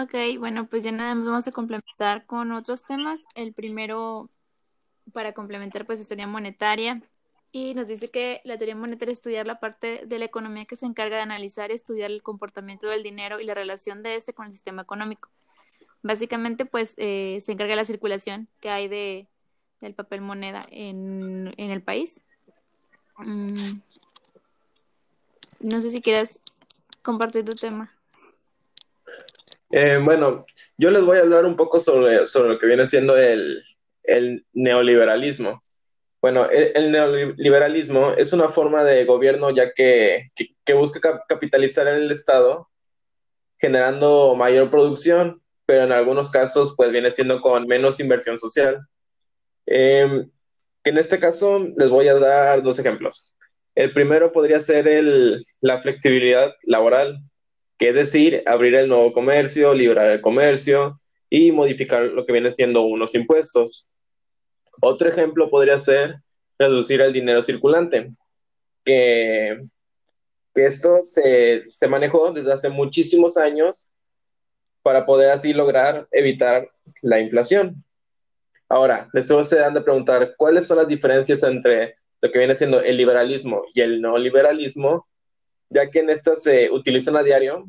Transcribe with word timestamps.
Ok, 0.00 0.14
bueno, 0.38 0.68
pues 0.68 0.84
ya 0.84 0.92
nada 0.92 1.12
más 1.16 1.26
vamos 1.26 1.48
a 1.48 1.50
complementar 1.50 2.24
con 2.24 2.52
otros 2.52 2.84
temas. 2.84 3.26
El 3.34 3.52
primero, 3.52 4.30
para 5.12 5.32
complementar, 5.32 5.86
pues 5.86 5.98
es 5.98 6.06
teoría 6.06 6.28
monetaria. 6.28 7.02
Y 7.50 7.74
nos 7.74 7.88
dice 7.88 8.08
que 8.08 8.40
la 8.44 8.56
teoría 8.58 8.76
monetaria 8.76 9.12
es 9.12 9.18
estudiar 9.18 9.44
la 9.44 9.58
parte 9.58 10.06
de 10.06 10.18
la 10.20 10.26
economía 10.26 10.66
que 10.66 10.76
se 10.76 10.86
encarga 10.86 11.16
de 11.16 11.22
analizar 11.22 11.72
y 11.72 11.74
estudiar 11.74 12.12
el 12.12 12.22
comportamiento 12.22 12.86
del 12.86 13.02
dinero 13.02 13.40
y 13.40 13.44
la 13.44 13.54
relación 13.54 14.04
de 14.04 14.14
este 14.14 14.34
con 14.34 14.46
el 14.46 14.52
sistema 14.52 14.82
económico. 14.82 15.30
Básicamente, 16.02 16.64
pues 16.64 16.94
eh, 16.96 17.40
se 17.40 17.50
encarga 17.50 17.72
de 17.72 17.78
la 17.78 17.84
circulación 17.84 18.46
que 18.60 18.70
hay 18.70 18.86
de, 18.86 19.26
del 19.80 19.94
papel 19.94 20.20
moneda 20.20 20.64
en, 20.70 21.52
en 21.56 21.70
el 21.72 21.82
país. 21.82 22.22
Mm. 23.16 23.80
No 25.58 25.80
sé 25.80 25.90
si 25.90 26.00
quieres 26.00 26.38
compartir 27.02 27.44
tu 27.44 27.56
tema. 27.56 27.97
Eh, 29.70 30.00
bueno, 30.02 30.46
yo 30.76 30.90
les 30.90 31.04
voy 31.04 31.18
a 31.18 31.20
hablar 31.20 31.44
un 31.44 31.56
poco 31.56 31.80
sobre, 31.80 32.26
sobre 32.26 32.50
lo 32.50 32.58
que 32.58 32.66
viene 32.66 32.86
siendo 32.86 33.16
el, 33.16 33.62
el 34.02 34.46
neoliberalismo. 34.52 35.62
Bueno, 36.20 36.48
el, 36.50 36.90
neoliberalismo 36.90 38.12
es 38.14 38.32
una 38.32 38.48
forma 38.48 38.82
de 38.82 39.04
gobierno 39.04 39.50
ya 39.50 39.72
que, 39.72 40.30
que, 40.64 40.74
busca 40.74 41.22
capitalizar 41.28 41.86
el 41.86 42.10
Estado 42.10 42.68
generando 43.58 44.34
mayor 44.34 44.70
producción, 44.70 45.42
pero 45.66 45.84
en 45.84 45.92
algunos 45.92 46.30
casos 46.30 46.74
pues 46.76 46.90
viene 46.90 47.10
siendo 47.10 47.40
con 47.40 47.66
menos 47.66 48.00
inversión 48.00 48.38
social. 48.38 48.80
Em, 49.66 50.30
en 50.84 50.98
este 50.98 51.20
caso 51.20 51.60
les 51.76 51.90
voy 51.90 52.08
a 52.08 52.14
dar 52.14 52.62
dos 52.62 52.78
ejemplos. 52.78 53.34
El 53.74 53.92
primero 53.92 54.32
podría 54.32 54.60
ser 54.60 54.88
el, 54.88 55.44
la 55.60 55.80
flexibilidad 55.82 56.52
laboral, 56.64 57.20
que 57.78 57.90
es 57.90 57.94
decir, 57.94 58.42
abrir 58.46 58.74
el 58.74 58.88
nuevo 58.88 59.12
comercio, 59.12 59.72
liberar 59.72 60.10
el 60.10 60.20
comercio 60.20 61.00
y 61.30 61.52
modificar 61.52 62.02
lo 62.02 62.26
que 62.26 62.32
viene 62.32 62.50
siendo 62.50 62.82
unos 62.82 63.14
impuestos. 63.14 63.88
Otro 64.80 65.08
ejemplo 65.08 65.48
podría 65.48 65.78
ser 65.78 66.16
reducir 66.58 67.00
el 67.00 67.12
dinero 67.12 67.42
circulante, 67.42 68.10
que, 68.84 69.64
esto 70.54 70.98
se, 71.04 71.62
manejó 71.88 72.32
desde 72.32 72.52
hace 72.52 72.68
muchísimos 72.68 73.36
años 73.36 73.86
para 74.82 75.06
poder 75.06 75.30
así 75.30 75.52
lograr 75.52 76.08
evitar 76.10 76.68
la 77.00 77.20
inflación. 77.20 77.84
Ahora, 78.68 79.08
después 79.12 79.48
se 79.48 79.58
dan 79.58 79.74
de 79.74 79.82
preguntar 79.82 80.34
cuáles 80.36 80.66
son 80.66 80.78
las 80.78 80.88
diferencias 80.88 81.44
entre 81.44 81.94
lo 82.20 82.32
que 82.32 82.40
viene 82.40 82.56
siendo 82.56 82.80
el 82.80 82.96
liberalismo 82.96 83.62
y 83.72 83.82
el 83.82 84.00
no 84.00 84.18
liberalismo, 84.18 85.06
ya 85.70 85.90
que 85.90 86.00
en 86.00 86.10
estas 86.10 86.42
se 86.42 86.70
utilizan 86.70 87.16
a 87.16 87.22
diario, 87.22 87.66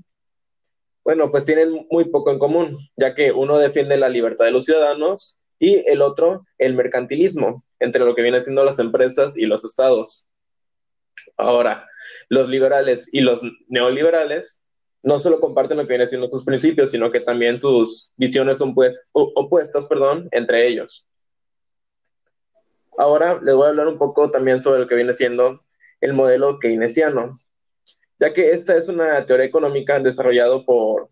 bueno, 1.03 1.31
pues 1.31 1.44
tienen 1.44 1.88
muy 1.89 2.06
poco 2.06 2.31
en 2.31 2.39
común, 2.39 2.78
ya 2.95 3.16
que 3.16 3.31
uno 3.31 3.58
defiende 3.58 3.97
la 3.97 4.09
libertad 4.09 4.45
de 4.45 4.52
los 4.52 4.66
ciudadanos 4.66 5.38
y 5.58 5.83
el 5.89 6.02
otro 6.02 6.45
el 6.58 6.75
mercantilismo 6.75 7.64
entre 7.80 8.06
lo 8.06 8.16
que 8.16 8.22
viene 8.22 8.41
siendo 8.41 8.64
las 8.64 8.80
empresas 8.80 9.38
y 9.38 9.45
los 9.45 9.64
estados. 9.66 10.28
Ahora, 11.38 11.88
los 12.28 12.50
liberales 12.50 13.14
y 13.14 13.22
los 13.22 13.41
neoliberales 13.67 14.61
no 15.02 15.17
solo 15.19 15.39
comparten 15.39 15.78
lo 15.78 15.84
que 15.84 15.94
viene 15.94 16.08
siendo 16.08 16.28
sus 16.28 16.44
principios, 16.44 16.91
sino 16.91 17.11
que 17.11 17.22
también 17.22 17.58
sus 17.58 18.11
visiones 18.17 18.58
son 18.58 18.75
pues, 18.75 19.09
opuestas 19.13 19.86
perdón, 19.86 20.28
entre 20.31 20.67
ellos. 20.67 21.08
Ahora 22.97 23.39
les 23.41 23.56
voy 23.56 23.66
a 23.66 23.69
hablar 23.69 23.88
un 23.88 23.97
poco 23.97 24.30
también 24.30 24.61
sobre 24.61 24.81
lo 24.81 24.88
que 24.88 24.95
viene 24.95 25.13
siendo 25.13 25.63
el 26.02 26.13
modelo 26.13 26.59
keynesiano, 26.59 27.39
ya 28.20 28.34
que 28.34 28.52
esta 28.52 28.75
es 28.75 28.89
una 28.89 29.25
teoría 29.25 29.45
económica 29.45 30.00
desarrollada 30.00 30.59
por 30.64 31.09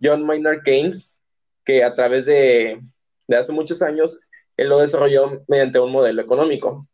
John 0.00 0.24
Maynard 0.24 0.62
Keynes, 0.62 1.20
que 1.64 1.82
a 1.82 1.94
través 1.94 2.26
de, 2.26 2.80
hace 3.28 3.52
muchos 3.52 3.82
años 3.82 4.28
él 4.56 4.68
lo 4.68 4.78
desarrolló 4.78 5.42
mediante 5.48 5.80
un 5.80 5.90
modelo 5.90 6.22
económico, 6.22 6.88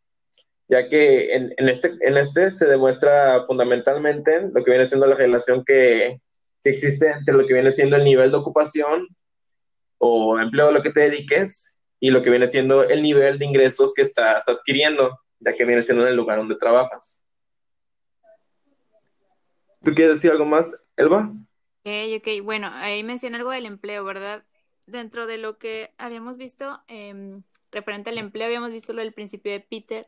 ya 0.67 0.89
que 0.89 1.35
en, 1.35 1.69
este, 1.69 1.93
en 2.01 2.17
este 2.17 2.49
se 2.51 2.65
demuestra 2.65 3.45
fundamentalmente 3.45 4.49
lo 4.53 4.63
que 4.63 4.71
viene 4.71 4.87
siendo 4.87 5.05
la 5.05 5.15
relación 5.15 5.63
que, 5.63 6.19
que 6.63 6.69
existe 6.69 7.11
entre 7.11 7.35
lo 7.35 7.45
que 7.45 7.53
viene 7.53 7.71
siendo 7.71 7.95
el 7.95 8.03
nivel 8.03 8.31
de 8.31 8.37
ocupación 8.37 9.07
o 9.99 10.39
empleo 10.39 10.69
a 10.69 10.71
lo 10.71 10.81
que 10.81 10.89
te 10.89 11.01
dediques 11.01 11.77
y 11.99 12.09
lo 12.09 12.23
que 12.23 12.29
viene 12.29 12.47
siendo 12.47 12.83
el 12.83 13.03
nivel 13.03 13.37
de 13.37 13.45
ingresos 13.45 13.93
que 13.93 14.01
estás 14.01 14.49
adquiriendo, 14.49 15.17
ya 15.39 15.53
que 15.53 15.63
viene 15.63 15.83
siendo 15.83 16.03
en 16.03 16.09
el 16.09 16.15
lugar 16.17 16.37
donde 16.37 16.55
trabajas. 16.55 17.22
¿Tú 19.83 19.93
quieres 19.93 20.15
decir 20.15 20.31
algo 20.31 20.45
más, 20.45 20.77
Elba? 20.95 21.31
Ok, 21.81 21.89
ok. 22.17 22.43
Bueno, 22.43 22.69
ahí 22.71 23.03
menciona 23.03 23.37
algo 23.37 23.51
del 23.51 23.65
empleo, 23.65 24.03
¿verdad? 24.05 24.45
Dentro 24.85 25.27
de 25.27 25.37
lo 25.37 25.57
que 25.57 25.93
habíamos 25.97 26.37
visto, 26.37 26.83
eh, 26.87 27.41
referente 27.71 28.09
al 28.09 28.17
empleo, 28.17 28.45
habíamos 28.45 28.71
visto 28.71 28.93
lo 28.93 29.01
del 29.01 29.13
principio 29.13 29.51
de 29.51 29.59
Peter, 29.59 30.07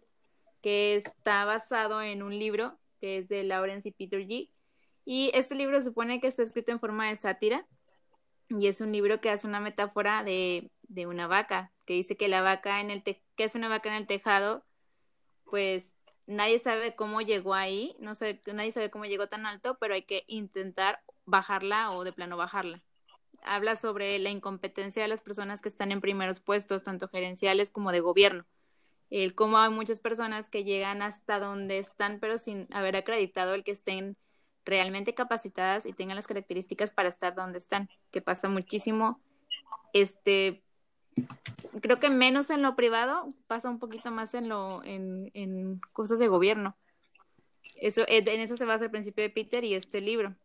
que 0.62 0.96
está 0.96 1.46
basado 1.46 2.02
en 2.02 2.24
un 2.24 2.38
libro 2.38 2.80
que 3.00 3.18
es 3.20 3.28
de 3.28 3.44
Lawrence 3.44 3.90
y 3.90 3.92
Peter 3.92 4.26
G. 4.26 4.50
Y 5.04 5.32
este 5.34 5.56
libro 5.56 5.82
supone 5.82 6.20
que 6.20 6.28
está 6.28 6.44
escrito 6.44 6.72
en 6.72 6.80
forma 6.80 7.10
de 7.10 7.16
sátira 7.16 7.68
y 8.50 8.68
es 8.68 8.82
un 8.82 8.92
libro 8.92 9.22
que 9.22 9.30
hace 9.30 9.48
una 9.48 9.60
metáfora 9.60 10.24
de, 10.24 10.72
de 10.84 11.08
una 11.08 11.28
vaca, 11.28 11.74
que 11.86 11.94
dice 11.94 12.16
que 12.16 12.28
la 12.28 12.42
vaca 12.42 12.80
en 12.82 12.92
el 12.92 13.04
te 13.04 13.22
que 13.36 13.44
es 13.44 13.56
una 13.56 13.68
vaca 13.68 13.90
en 13.90 13.96
el 13.96 14.08
tejado, 14.08 14.66
pues 15.44 15.95
nadie 16.28 16.60
sabe 16.60 16.96
cómo 16.96 17.22
llegó 17.22 17.54
ahí, 17.54 17.96
no 18.00 18.16
sé, 18.16 18.42
nadie 18.54 18.72
sabe 18.72 18.90
cómo 18.90 19.06
llegó 19.06 19.28
tan 19.28 19.46
alto, 19.46 19.78
pero 19.80 19.94
hay 19.94 20.04
que 20.04 20.24
intentar 20.28 21.04
bajarla 21.26 21.92
o 21.92 22.04
de 22.04 22.14
plano 22.14 22.38
bajarla. 22.38 22.84
Habla 23.44 23.76
sobre 23.76 24.18
la 24.20 24.32
incompetencia 24.32 25.04
de 25.04 25.08
las 25.08 25.22
personas 25.22 25.62
que 25.62 25.70
están 25.70 25.92
en 25.92 26.02
primeros 26.02 26.40
puestos, 26.40 26.84
tanto 26.84 27.08
gerenciales 27.08 27.70
como 27.70 27.92
de 27.92 28.00
gobierno. 28.00 28.46
El 29.12 29.36
cómo 29.36 29.58
hay 29.58 29.70
muchas 29.70 30.00
personas 30.00 30.50
que 30.50 30.64
llegan 30.64 31.02
hasta 31.02 31.40
donde 31.40 31.78
están, 31.78 32.20
pero 32.20 32.40
sin 32.40 32.68
haber 32.72 32.96
acreditado 32.96 33.54
el 33.54 33.64
que 33.64 33.72
estén 33.72 34.18
realmente 34.66 35.14
capacitadas 35.14 35.86
y 35.86 35.94
tengan 35.94 36.16
las 36.16 36.28
características 36.28 36.90
para 36.90 37.10
estar 37.10 37.36
donde 37.36 37.60
están, 37.60 37.88
que 38.12 38.22
pasa 38.22 38.50
muchísimo. 38.50 39.22
Este, 39.94 40.65
creo 41.82 42.00
que 42.00 42.10
menos 42.10 42.50
en 42.50 42.62
lo 42.62 42.76
privado, 42.76 43.34
pasa 43.48 43.70
un 43.70 43.80
poquito 43.80 44.12
más 44.12 44.34
en 44.34 44.50
lo 44.50 44.84
en, 44.84 45.32
en 45.34 45.80
cosas 45.94 46.20
de 46.20 46.28
gobierno. 46.28 46.76
Eso, 47.76 48.02
eh, 48.08 48.24
en 48.26 48.40
eso 48.40 48.58
se 48.58 48.66
basa 48.66 48.86
el 48.86 48.92
principio 48.92 49.24
de 49.24 49.30
Peter 49.30 49.64
y 49.64 49.74
este 49.74 50.02
libro. 50.02 50.36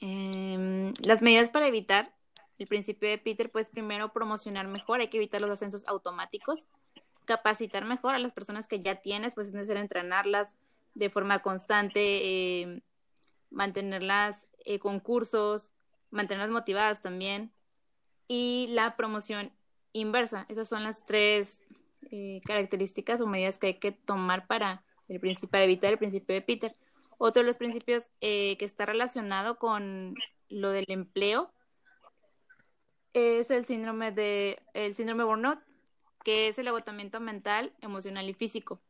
Em, 0.00 0.94
las 1.04 1.22
medidas 1.22 1.50
para 1.50 1.66
evitar 1.66 2.14
el 2.58 2.66
principio 2.66 3.08
de 3.08 3.18
Peter, 3.18 3.50
pues 3.50 3.70
primero 3.70 4.12
promocionar 4.12 4.66
mejor, 4.66 5.00
hay 5.00 5.08
que 5.08 5.18
evitar 5.18 5.40
los 5.40 5.50
ascensos 5.50 5.86
automáticos, 5.86 6.66
capacitar 7.24 7.84
mejor 7.84 8.14
a 8.14 8.18
las 8.18 8.32
personas 8.32 8.68
que 8.68 8.80
ya 8.80 8.96
tienes, 8.96 9.34
pues 9.34 9.48
es 9.48 9.54
necesario 9.54 9.82
entrenarlas 9.82 10.54
de 10.94 11.10
forma 11.10 11.42
constante, 11.42 12.62
em, 12.62 12.80
mantenerlas 13.50 14.48
eh, 14.64 14.78
concursos, 14.78 15.70
mantenerlas 16.10 16.50
motivadas 16.50 17.02
también, 17.02 17.52
y 18.28 18.68
la 18.70 18.96
promoción 18.96 19.52
inversa. 20.00 20.46
Esas 20.48 20.68
son 20.68 20.84
las 20.84 21.04
tres 21.06 21.62
eh, 22.10 22.40
características 22.44 23.20
o 23.20 23.26
medidas 23.26 23.58
que 23.58 23.68
hay 23.68 23.74
que 23.74 23.92
tomar 23.92 24.46
para, 24.46 24.84
el 25.08 25.20
para 25.50 25.64
evitar 25.64 25.92
el 25.92 25.98
principio 25.98 26.34
de 26.34 26.42
Peter. 26.42 26.76
Otro 27.18 27.42
de 27.42 27.46
los 27.46 27.56
principios 27.56 28.10
eh, 28.20 28.56
que 28.58 28.64
está 28.64 28.86
relacionado 28.86 29.58
con 29.58 30.14
lo 30.48 30.70
del 30.70 30.84
empleo 30.88 31.52
es 33.12 33.50
el 33.50 33.64
síndrome 33.64 34.12
de 34.12 34.62
el 34.74 34.94
síndrome 34.94 35.24
burnout, 35.24 35.58
que 36.22 36.48
es 36.48 36.58
el 36.58 36.68
agotamiento 36.68 37.18
mental, 37.18 37.72
emocional 37.80 38.28
y 38.28 38.34
físico. 38.34 38.80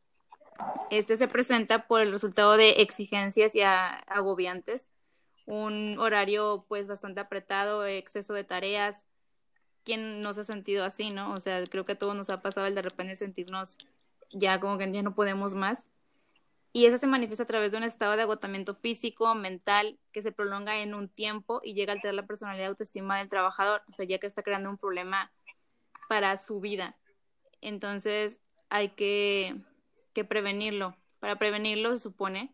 Este 0.89 1.15
se 1.15 1.27
presenta 1.27 1.87
por 1.87 2.01
el 2.01 2.11
resultado 2.11 2.57
de 2.57 2.81
exigencias 2.81 3.55
y 3.55 3.61
agobiantes, 3.61 4.89
un 5.45 5.97
horario 5.99 6.65
pues 6.67 6.87
bastante 6.87 7.21
apretado, 7.21 7.85
exceso 7.85 8.33
de 8.33 8.43
tareas, 8.43 9.05
quién 9.87 10.21
no 10.21 10.33
se 10.33 10.41
ha 10.41 10.43
sentido 10.43 10.83
así, 10.83 11.11
¿no? 11.11 11.33
O 11.33 11.39
sea, 11.39 11.65
creo 11.65 11.85
que 11.85 11.93
a 11.93 11.97
todos 11.97 12.13
nos 12.13 12.29
ha 12.29 12.41
pasado 12.41 12.67
el 12.67 12.75
de 12.75 12.81
repente 12.81 13.15
sentirnos 13.15 13.77
ya 14.31 14.59
como 14.59 14.77
que 14.77 14.91
ya 14.91 15.01
no 15.01 15.15
podemos 15.15 15.53
más. 15.55 15.87
Y 16.73 16.87
eso 16.87 16.97
se 16.97 17.07
manifiesta 17.07 17.43
a 17.43 17.47
través 17.47 17.71
de 17.71 17.77
un 17.77 17.83
estado 17.83 18.17
de 18.17 18.23
agotamiento 18.23 18.75
físico, 18.75 19.33
mental, 19.33 19.97
que 20.11 20.21
se 20.21 20.33
prolonga 20.33 20.81
en 20.81 20.93
un 20.93 21.07
tiempo 21.07 21.61
y 21.63 21.73
llega 21.73 21.93
a 21.93 21.95
alterar 21.95 22.15
la 22.15 22.27
personalidad 22.27 22.65
y 22.65 22.67
autoestima 22.67 23.17
del 23.17 23.29
trabajador, 23.29 23.81
o 23.87 23.93
sea, 23.93 24.05
ya 24.05 24.19
que 24.19 24.27
está 24.27 24.43
creando 24.43 24.69
un 24.69 24.77
problema 24.77 25.31
para 26.09 26.35
su 26.35 26.59
vida. 26.59 26.97
Entonces, 27.61 28.41
hay 28.67 28.89
que, 28.89 29.55
que 30.13 30.25
prevenirlo. 30.25 30.97
Para 31.21 31.39
prevenirlo, 31.39 31.93
se 31.93 31.99
supone 31.99 32.53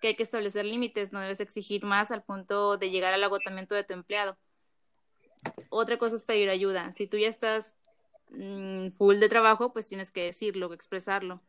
que 0.00 0.08
hay 0.08 0.16
que 0.16 0.24
establecer 0.24 0.66
límites, 0.66 1.12
no 1.12 1.20
debes 1.20 1.38
exigir 1.38 1.84
más 1.84 2.10
al 2.10 2.24
punto 2.24 2.76
de 2.76 2.90
llegar 2.90 3.14
al 3.14 3.22
agotamiento 3.22 3.76
de 3.76 3.84
tu 3.84 3.94
empleado 3.94 4.36
otra 5.70 5.98
cosa 5.98 6.16
es 6.16 6.22
pedir 6.22 6.50
ayuda. 6.50 6.92
Si 6.92 7.06
tú 7.06 7.16
ya 7.18 7.28
estás 7.28 7.74
mm, 8.30 8.88
full 8.88 9.16
de 9.16 9.28
trabajo, 9.28 9.72
pues 9.72 9.86
tienes 9.86 10.10
que 10.10 10.24
decirlo, 10.24 10.72
expresarlo. 10.72 11.40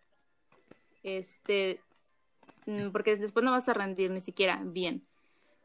Este, 1.04 1.82
mm, 2.66 2.90
porque 2.92 3.18
después 3.18 3.44
no 3.44 3.52
vas 3.52 3.70
a 3.70 3.74
rendir 3.74 4.12
ni 4.12 4.22
siquiera 4.22 4.62
bien. 4.64 5.06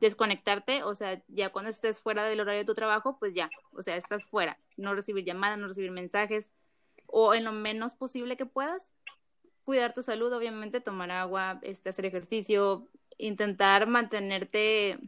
desconectarte, 0.00 0.84
o 0.84 0.94
sea, 0.94 1.20
ya 1.26 1.50
cuando 1.50 1.70
estés 1.70 1.98
fuera 1.98 2.22
del 2.24 2.38
horario 2.38 2.60
de 2.60 2.64
tu 2.64 2.74
trabajo, 2.74 3.18
pues 3.18 3.34
ya, 3.34 3.50
o 3.72 3.82
sea, 3.82 3.96
estás 3.96 4.22
fuera, 4.22 4.56
no 4.76 4.94
recibir 4.94 5.24
llamadas, 5.24 5.58
no 5.58 5.66
recibir 5.66 5.90
mensajes, 5.90 6.52
o 7.06 7.34
en 7.34 7.44
lo 7.44 7.50
menos 7.50 7.94
posible 7.94 8.36
que 8.36 8.46
puedas, 8.46 8.92
cuidar 9.64 9.94
tu 9.94 10.04
salud, 10.04 10.32
obviamente, 10.32 10.80
tomar 10.80 11.10
agua, 11.10 11.58
este, 11.62 11.88
hacer 11.88 12.06
ejercicio, 12.06 12.86
intentar 13.18 13.88
mantenerte 13.88 15.00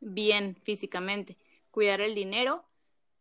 bien 0.00 0.56
físicamente, 0.56 1.36
cuidar 1.74 2.00
el 2.00 2.14
dinero, 2.14 2.64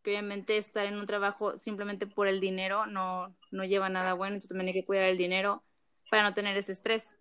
que 0.04 0.12
obviamente 0.12 0.58
estar 0.58 0.86
en 0.86 1.00
un 1.00 1.08
trabajo 1.08 1.58
simplemente 1.58 2.06
por 2.06 2.28
el 2.28 2.40
dinero 2.40 2.86
no, 2.86 3.36
no 3.50 3.64
lleva 3.64 3.90
nada 3.90 4.14
bueno, 4.14 4.36
entonces 4.36 4.50
también 4.50 4.68
hay 4.68 4.74
que 4.74 4.86
cuidar 4.86 5.06
el 5.06 5.18
dinero 5.18 5.64
para 6.12 6.22
no 6.22 6.36
tener 6.36 6.56
ese 6.56 6.72
estrés. 6.72 7.12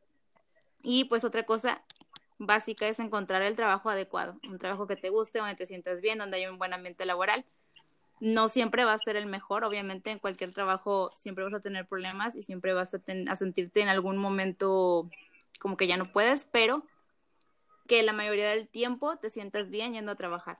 Y 0.82 1.04
pues 1.04 1.24
otra 1.24 1.46
cosa 1.46 1.82
básica 2.38 2.86
es 2.86 2.98
encontrar 2.98 3.40
el 3.40 3.56
trabajo 3.56 3.88
adecuado, 3.88 4.38
un 4.46 4.58
trabajo 4.58 4.86
que 4.86 4.96
te 4.96 5.08
guste, 5.08 5.38
donde 5.38 5.54
te 5.54 5.64
sientas 5.64 6.02
bien, 6.02 6.18
donde 6.18 6.36
hay 6.36 6.46
un 6.46 6.58
buen 6.58 6.74
ambiente 6.74 7.06
laboral. 7.06 7.46
No 8.20 8.50
siempre 8.50 8.84
va 8.84 8.92
a 8.92 8.98
ser 8.98 9.16
el 9.16 9.24
mejor, 9.24 9.64
obviamente 9.64 10.10
en 10.10 10.18
cualquier 10.18 10.52
trabajo 10.52 11.10
siempre 11.14 11.44
vas 11.44 11.54
a 11.54 11.60
tener 11.60 11.86
problemas 11.86 12.36
y 12.36 12.42
siempre 12.42 12.74
vas 12.74 12.92
a, 12.92 13.00
a 13.28 13.36
sentirte 13.36 13.80
en 13.80 13.88
algún 13.88 14.18
momento 14.18 15.08
como 15.60 15.78
que 15.78 15.86
ya 15.86 15.96
no 15.96 16.12
puedes, 16.12 16.44
pero 16.44 16.84
que 17.88 18.02
la 18.02 18.12
mayoría 18.12 18.50
del 18.50 18.68
tiempo 18.68 19.16
te 19.16 19.30
sientas 19.30 19.70
bien 19.70 19.94
yendo 19.94 20.12
a 20.12 20.16
trabajar. 20.16 20.58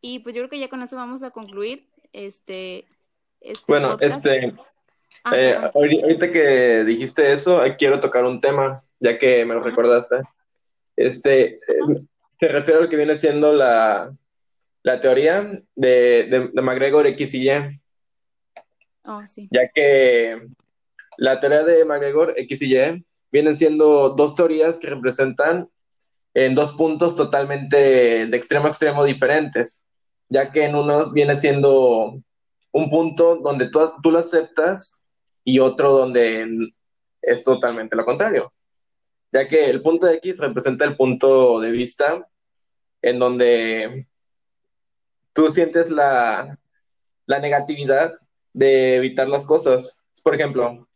Y 0.00 0.20
pues 0.20 0.34
yo 0.34 0.40
creo 0.40 0.50
que 0.50 0.58
ya 0.58 0.68
con 0.68 0.82
eso 0.82 0.96
vamos 0.96 1.22
a 1.22 1.30
concluir 1.30 1.86
este. 2.12 2.86
este 3.40 3.64
bueno, 3.68 3.96
este. 4.00 4.54
Ah, 5.24 5.36
eh, 5.36 5.54
ahorita 5.74 6.32
que 6.32 6.84
dijiste 6.84 7.32
eso, 7.32 7.62
quiero 7.78 8.00
tocar 8.00 8.24
un 8.24 8.40
tema, 8.40 8.82
ya 8.98 9.18
que 9.18 9.44
me 9.44 9.54
lo 9.54 9.60
recordaste. 9.60 10.16
Este, 10.96 11.56
eh, 11.56 11.60
se 12.38 12.48
refiere 12.48 12.78
a 12.78 12.82
lo 12.82 12.88
que 12.88 12.96
viene 12.96 13.16
siendo 13.16 13.52
la, 13.52 14.14
la 14.82 15.00
teoría 15.00 15.62
de, 15.74 16.50
de, 16.54 16.62
McGregor 16.62 17.06
X 17.08 17.34
y 17.34 17.50
Y. 17.50 17.80
Oh, 19.04 19.26
sí. 19.26 19.48
Ya 19.50 19.68
que 19.74 20.48
la 21.18 21.38
teoría 21.40 21.64
de 21.64 21.84
McGregor 21.84 22.34
X 22.36 22.62
y 22.62 22.76
Y 22.76 23.04
vienen 23.30 23.54
siendo 23.54 24.10
dos 24.10 24.34
teorías 24.34 24.78
que 24.78 24.88
representan 24.88 25.68
en 26.32 26.54
dos 26.54 26.72
puntos 26.72 27.16
totalmente 27.16 28.26
de 28.26 28.36
extremo 28.36 28.66
a 28.66 28.68
extremo 28.68 29.04
diferentes, 29.04 29.84
ya 30.30 30.50
que 30.50 30.64
en 30.64 30.74
uno 30.74 31.12
viene 31.12 31.36
siendo 31.36 32.14
un 32.72 32.90
punto 32.90 33.36
donde 33.36 33.68
tú, 33.68 33.92
tú 34.02 34.10
lo 34.10 34.20
aceptas 34.20 35.04
y 35.44 35.58
otro 35.58 35.92
donde 35.92 36.72
es 37.20 37.42
totalmente 37.42 37.96
lo 37.96 38.06
contrario, 38.06 38.52
ya 39.32 39.46
que 39.48 39.68
el 39.68 39.82
punto 39.82 40.06
de 40.06 40.14
X 40.16 40.38
representa 40.38 40.86
el 40.86 40.96
punto 40.96 41.60
de 41.60 41.70
vista 41.72 42.26
en 43.02 43.18
donde 43.18 44.06
tú 45.32 45.50
sientes 45.50 45.90
la, 45.90 46.58
la 47.26 47.38
negatividad 47.38 48.12
de 48.52 48.96
evitar 48.96 49.28
las 49.28 49.46
cosas. 49.46 50.04
Por 50.22 50.34
ejemplo, 50.34 50.88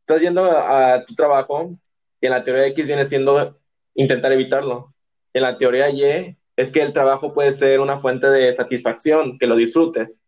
estás 0.00 0.20
yendo 0.20 0.44
a, 0.44 1.04
tu 1.04 1.14
trabajo 1.14 1.76
y 2.20 2.26
en 2.26 2.32
la 2.32 2.44
teoría 2.44 2.66
X 2.68 2.86
viene 2.86 3.06
siendo 3.06 3.60
intentar 3.94 4.32
evitarlo. 4.32 4.94
En 5.32 5.42
la 5.42 5.56
teoría 5.58 5.90
Y 5.90 6.36
es 6.60 6.72
que 6.72 6.82
el 6.82 6.92
trabajo 6.92 7.32
puede 7.32 7.54
ser 7.54 7.80
una 7.80 7.98
fuente 7.98 8.26
de 8.26 8.52
satisfacción, 8.52 9.38
que 9.38 9.46
lo 9.46 9.56
disfrutes. 9.56 10.22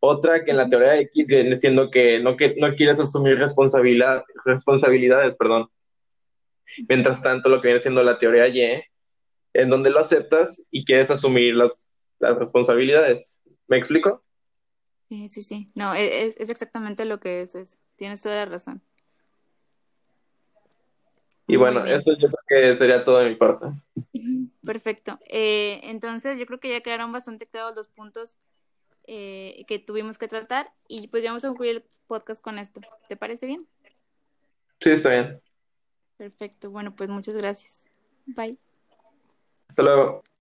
Otra 0.00 0.44
que 0.44 0.50
en 0.50 0.58
la 0.58 0.68
teoría 0.68 0.98
X 0.98 1.26
viene 1.26 1.56
siendo 1.56 1.90
que 1.90 2.20
no, 2.20 2.36
que 2.36 2.54
no 2.56 2.74
quieres 2.74 3.00
asumir 3.00 3.38
responsabilidad, 3.38 4.22
responsabilidades, 4.44 5.36
perdón. 5.36 5.70
Mientras 6.88 7.22
tanto, 7.22 7.48
lo 7.48 7.62
que 7.62 7.68
viene 7.68 7.80
siendo 7.80 8.02
la 8.02 8.18
teoría 8.18 8.48
Y, 8.48 8.82
en 9.54 9.70
donde 9.70 9.90
lo 9.90 9.98
aceptas 9.98 10.68
y 10.70 10.84
quieres 10.84 11.10
asumir 11.10 11.54
las, 11.54 12.00
las 12.18 12.38
responsabilidades. 12.38 13.42
¿Me 13.66 13.78
explico? 13.78 14.22
Sí, 15.08 15.28
sí, 15.28 15.40
sí. 15.40 15.72
No, 15.74 15.94
e, 15.94 16.26
es, 16.26 16.36
es 16.36 16.50
exactamente 16.50 17.06
lo 17.06 17.18
que 17.18 17.40
es 17.40 17.54
eso. 17.54 17.78
Tienes 17.96 18.22
toda 18.22 18.36
la 18.36 18.44
razón. 18.44 18.82
Y 21.46 21.56
bueno, 21.56 21.82
eso 21.86 22.12
yo 22.18 22.28
creo 22.28 22.44
que 22.46 22.74
sería 22.74 23.04
todo 23.04 23.20
de 23.20 23.30
mi 23.30 23.36
parte. 23.36 23.68
Perfecto. 24.68 25.18
Eh, 25.26 25.80
entonces, 25.84 26.38
yo 26.38 26.44
creo 26.44 26.60
que 26.60 26.68
ya 26.68 26.82
quedaron 26.82 27.10
bastante 27.10 27.46
claros 27.46 27.74
los 27.74 27.88
puntos 27.88 28.36
eh, 29.06 29.64
que 29.66 29.78
tuvimos 29.78 30.18
que 30.18 30.28
tratar 30.28 30.70
y 30.88 31.08
pues 31.08 31.22
ya 31.22 31.30
vamos 31.30 31.42
a 31.46 31.48
concluir 31.48 31.76
el 31.76 31.84
podcast 32.06 32.42
con 32.44 32.58
esto. 32.58 32.82
¿Te 33.08 33.16
parece 33.16 33.46
bien? 33.46 33.66
Sí, 34.78 34.90
está 34.90 35.08
bien. 35.08 35.40
Perfecto. 36.18 36.70
Bueno, 36.70 36.94
pues 36.94 37.08
muchas 37.08 37.34
gracias. 37.34 37.88
Bye. 38.26 38.58
Hasta 39.70 39.82
luego. 39.82 40.22